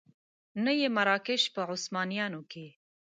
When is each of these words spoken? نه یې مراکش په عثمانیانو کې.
نه 0.63 0.71
یې 0.79 0.87
مراکش 0.97 1.41
په 1.53 1.61
عثمانیانو 1.73 2.41
کې. 2.51 2.65